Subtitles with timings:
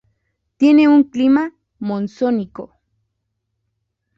[0.57, 2.73] Tiene un clima monzónico.